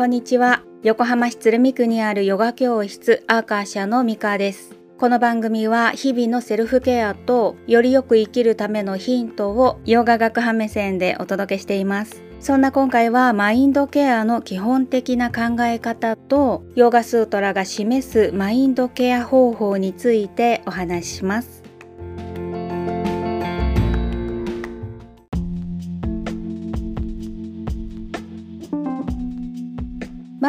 [0.00, 0.62] こんにちは。
[0.82, 4.74] 横浜市鶴見区にあるヨガ教室アーカーシャのミカです。
[4.96, 12.22] この番組は日々のセルフケアとよりよく生きるためのヒントをヨガ学派目線でお届けしています。
[12.40, 21.59] そんな今回はマインドケアの基本的な考え方とヨガスートラが示すマインドケア方法についてお話しします。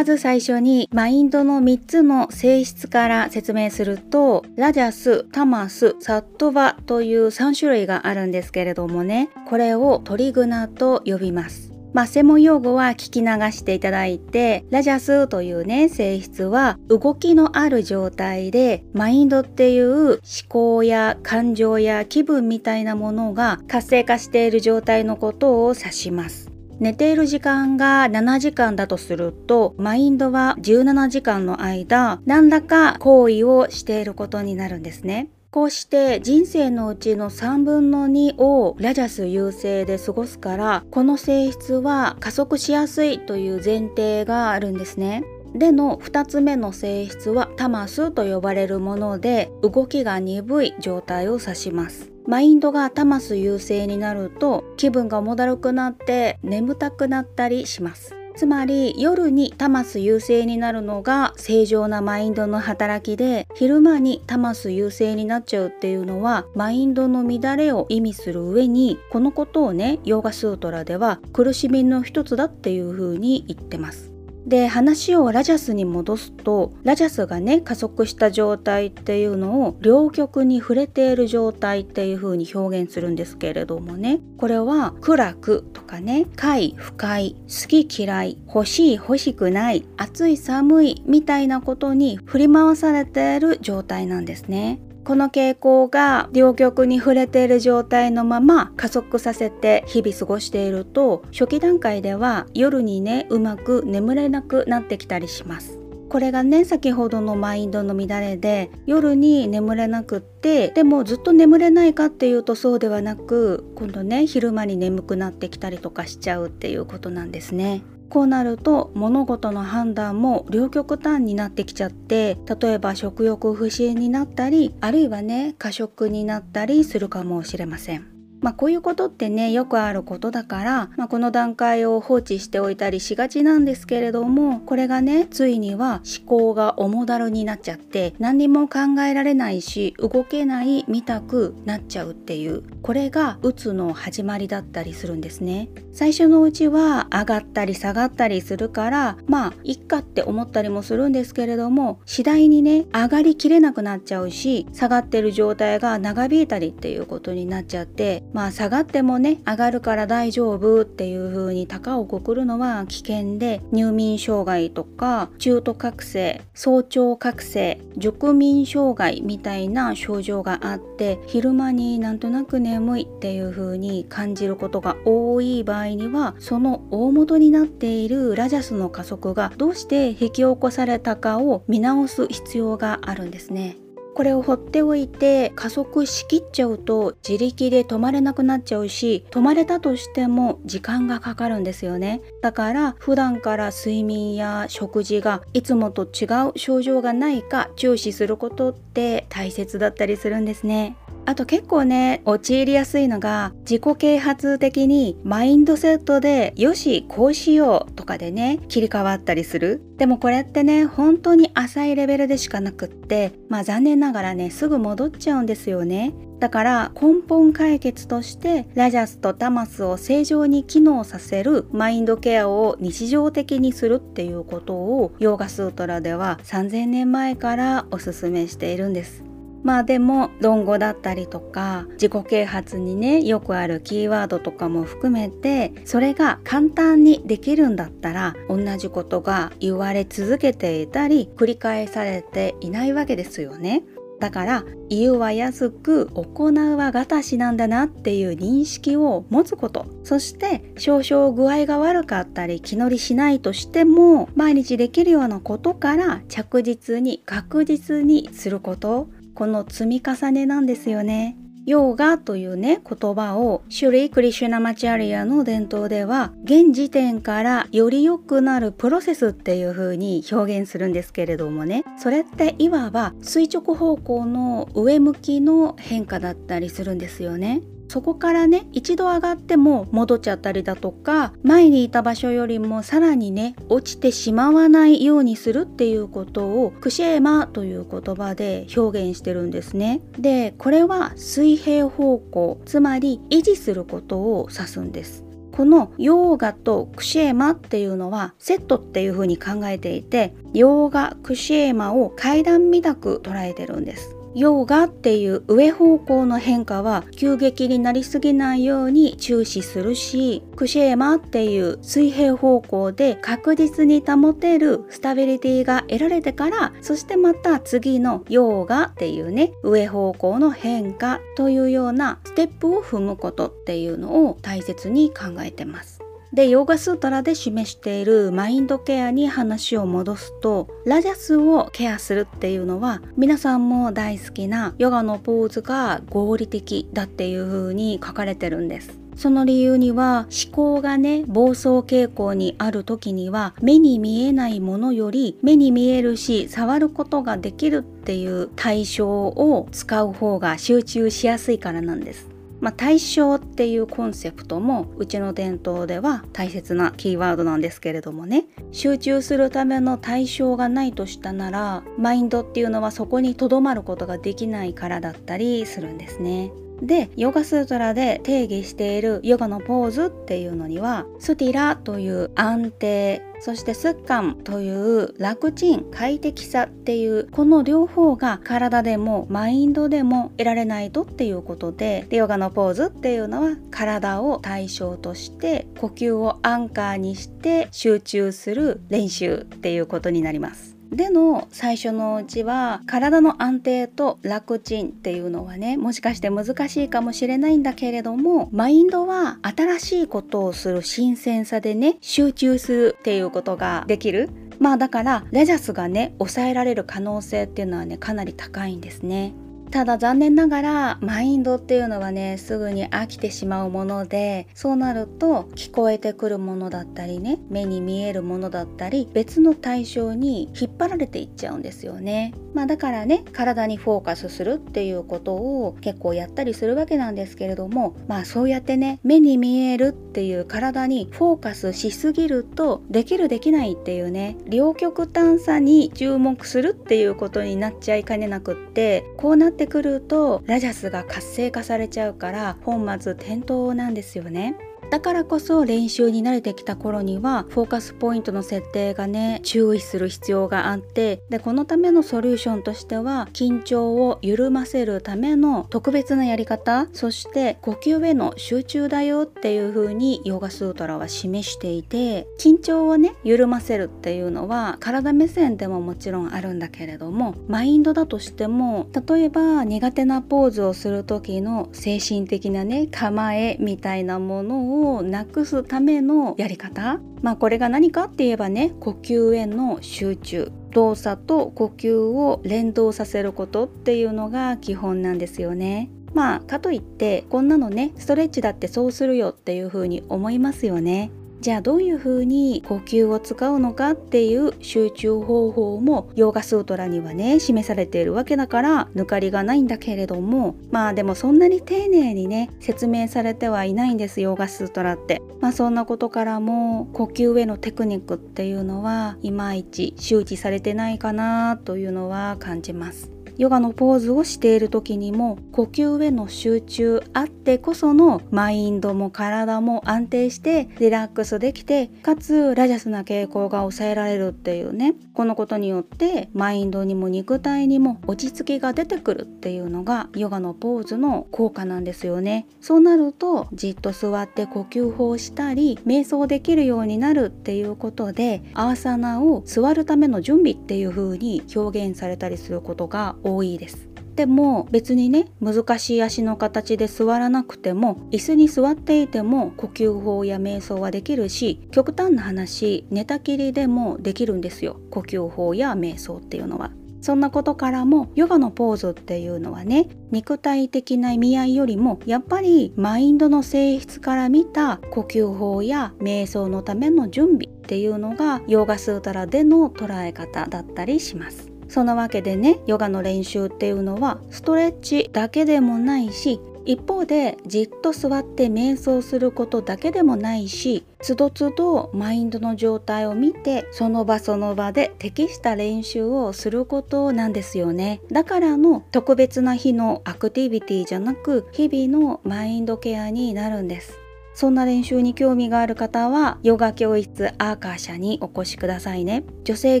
[0.00, 9.28] まず最初にマインドの3つの性質から説明するとラジャス、タマス、サットバという3種類があるんですけれどもね。
[9.46, 11.74] これをトリグナと呼びます。
[11.92, 26.50] まあ、専門用語は聞き流していただいてラジャスというね性質は動きのある状態でマインドっていう思考や感情や気分みたいなものが活性化している状態のことを指します。
[26.80, 35.28] 寝ている時間が7時間だとするとマインドは17時間の間何らか行為をしていることになるんですね。
[35.50, 45.24] こうして人生のうちの3分の2をラジャス優勢で過ごすからこの性質は加速しやすいという前提があるんですね。
[45.54, 52.10] での2つ目の性質はタマスと呼ばれるもので動きが鈍い状態を指します。
[52.26, 74.12] マインドがタマス優勢になると気分が重だるくなって眠たくなったりしますつまり夜にタマス優勢になるのが正常なマインドの働きで昼間にタマス優勢になっちゃうっていうのはマインドの乱れを意味する上にこのことをねヨーガスートラでは苦しみの一つだっていうふうに言ってます
[74.46, 84.20] で話をラジャスに戻すとラジャスがね加速した状態っていうのを両極に触れている状態っていう風に表現するんですけれどもね。
[84.38, 94.80] これは暗くとかね快不快好き嫌い欲しい欲しくない暑い寒いみたいなことに振り回されている状態なんですね。
[95.10, 117.82] この傾向が両極に触れている状態のまま加速させて日々過ごしていると初期段階では夜にねうまく眠れなくなってきたりしますこれがね先ほどのマインドの乱れで夜に眠れなくってでもずっと眠れないかっていうとそうではなく今度ね昼間に眠くなってきたりとかしちゃうっていうことなんですね。
[118.10, 128.19] こうなると物事の判断も両極端になってきちゃって例えば食欲不振になったりあるいはね過食になったりするかもしれません。
[128.40, 145.68] まあ、こういうことってねよくあることだから、まあ、この段階を放置しておいたりしがちなんですけれどもこれがねついには思考が重だるになっちゃって何にも考えられないし動けない見たくなっちゃうっていうこれがうつの始まりだったりするんですね。
[145.92, 183.76] 最初のうちは上がったり下がったりするからまあいっかって思ったりもするんですけれども次第にね上がりきれなくなっちゃうし下がってる状態が長引いたりっていうことになっちゃってまあ下がってもね上がるから大丈夫っていう風に高をくくるのは危険で入眠障害とか中途覚醒早朝覚醒熟眠障害みたいな症状があって昼間になんとなく眠いっていう風に感じることが多い場合にはその大元になっているラジャスの加速がどうして引き起こされたかを見直す必要があるんですね。
[184.14, 192.20] これを放っておいて加速しきっちゃうと自力で止まれなくなっちゃうし止まれたとしても時間がかかるんですよね。
[192.42, 200.96] だから普段から睡眠や食事がいつもと違う症状がないか注視することって大切だったりするんですね。
[201.30, 209.80] あと結構ね陥りやすいのが自己啓発的にマインドセットでよしこうしようとかでね切り替わったりする。
[209.96, 216.12] でもこれってね本当に浅いレベルでしかなくってまあ残念ながらねすぐ戻っちゃうんですよね。
[216.40, 229.22] だから根本解決としてラジャスとタマスを正常に機能させるマインドケアを日常的にするっていうことをヨーガスートラでは3000年前からおすすめしているんです。
[229.62, 243.82] まあでも論語だったりとか自己啓発にねよくあるキーワードとかも含めてそれが簡単にできるんだったら同じことが言われ続けていたり繰り返されていないわけですよね。
[244.20, 259.08] だから言うは安く行うはがたしなんだなっていう認識を持つことそして少々具合が悪かったり気乗りしないとしても毎日できるようなことから着実に確実にすること
[259.40, 261.34] この積み重ねなんですよね
[261.64, 277.62] ヨーガというね言葉をシュリー・クリシュナマチャリアの伝統では現時点からより良くなるプロセスっていう風に表現するんですけれどもねそれっていわば垂直方向の上向きの変化だったりするんですよね。
[277.90, 290.02] そこからね一度上がっても戻っちゃったりだとか前にいた場所よりもさらにね落ちてしまわないようにするっていうことをクシェーマという言葉で表現してるんですね。
[290.16, 295.24] でこれは水平方向つまり維持することを指すんです。
[295.50, 304.14] このヨーガとクシェーマっていうのはセットっていう風に考えていてヨーガクシェーマを階段みたく捉えてるんです。
[304.34, 325.99] ヨーガっていう上方向の変化は急激になりすぎないように注視するしクシェーマっていう水平方向で確実に保てるスタビリティが得られてからそしてまた次のヨーガっていうね上方向の変化というようなステップを踏むことっていうのを大切に考えてます。
[326.32, 339.00] でヨガスートラで示しているマインドケアに話を戻すとラジャスをケアするっていうのは皆さんも大好きなヨガのポーズが合理的だっていう風に書かれてるんです。
[339.16, 352.30] その理由には思考がね暴走傾向にある時には目に見えないものより目に見えるし触ることができるっていう対象を使う方が集中しやすいからなんです。
[352.60, 366.50] まあ、対象っていうコンセプトもうちの伝統では大切なキーワードなんですけれどもね集中するための対象がないとしたならマインドっていうのはそこにとどまることができないからだったりするんですね。
[366.82, 390.79] でヨガスートラで定義しているヨガのポーズっていうのにはスティラという安定そしてスッカンという楽ちん快適さっていうこの両方が体でもマインドでも得られないとっていうことでヨガのポーズっていうのは体を対象として呼吸をアンカーにして集中する練習っていうことになります。
[390.90, 409.32] での最初のうちは体の安定と楽ちんっていうのはねもしかして難しいかもしれないんだけれどもマインドは新しいことをする新鮮さでね集中するっていうことができるまあだからレジャスがね抑えられる可能性っていうのはねかなり高いんですね。
[409.70, 422.34] ただ残念ながらマインドっていうのはねすぐに飽きてしまうものでそうなると聞こえてくるものだったりね目に見えるものだったり別の対象に引っ張られていっちゃうんですよね。
[422.52, 444.56] まあだからね体にフォーカスするっていうことを結構やったりするわけなんですけれどもまあそうやってね目に見えるっていう体にフォーカスしすぎるとできるできないっていうね両極端さに注目するっていうことになっちゃいかねなくってこうなってってくるとラジャスが活性化されちゃうから本末転倒なんですよね。
[444.90, 485.90] だからこそ練習に慣れてきた頃にはフォーカスポイントの設定がね注意する必要があってでこのためのソリューションとしては緊張を緩ませるための特別なやり方そして呼吸への集中だよっていう風にヨガスートラは示していて緊張をね緩ませるっていうのは体目線でももちろんあるんだけれどもマインドだとしても例えば苦手なポーズをする時の精神的なね構えみたいなものををなくすためのやり方まあこれが何かって言えばね呼吸への集中動作と呼吸を連動させることっていうのが基本なんですよね。
[486.14, 491.10] まあかといってこんなのねストレッチだってそうするよっていう風に思いますよね。
[491.40, 505.22] じゃあどういうふうに呼吸を使うのかっていう集中方法もヨーガスートラにはね示されているわけだから抜かりがないんだけれどもまあでもそんなに丁寧にね説明されてはいないんですヨーガスートラって。
[505.40, 513.10] まあそんなことからも呼吸へのテクニックっていうのはいまいち周知されてないかなというのは感じます。
[513.40, 524.94] ヨガのポーズをしている時にも呼吸への集中あってこそのマインドも体も安定してリラックスできてかつラジャスな傾向が抑えられるっていうね。
[525.20, 532.46] このことによってマインドにも肉体にも落ち着きが出てくるっていうのがヨガのポーズの効果なんですよね。
[532.62, 543.89] そうなるとじっと座って呼吸法したり瞑想できるようになるっていうことでアーサナを座るための準備っていう風に表現されたりすることが多多いです。
[544.14, 556.70] でも別にね難しい足の形で座らなくても椅子に座っていても呼吸法や瞑想はできるし極端な話寝たきりでもできるんですよ呼吸法や瞑想っていうのは。
[557.00, 571.49] そんなことからもヨガのポーズっていうのはね肉体的な意味合いよりもやっぱりマインドの性質から見た呼吸法や瞑想のための準備っていうのがヨガスータラでの捉え方だったりします。
[571.70, 588.02] そのわけでねヨガの練習っていうのはストレッチだけでもないし一方でじっと座って瞑想することだけでもないしつどつどマインドの状態を見てその場その場で適した練習をすることなんですよね。
[588.12, 593.98] だからの特別な日のアクティビティじゃなく日々のマインドケアになるんです。
[594.34, 599.80] そんな練習に興味がある方はヨガ教室アーカー社にお越しくださいね女性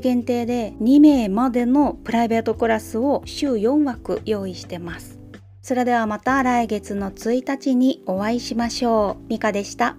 [0.00, 5.20] 限定で2名までのプライベートクラスを週4枠用意してます
[5.62, 9.28] それではまた来月の1日にお会いしましょう。
[9.28, 9.96] ミカでした。